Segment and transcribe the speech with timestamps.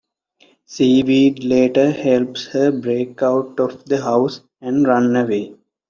[0.65, 5.53] Seaweed later helps her break out of the house and run away.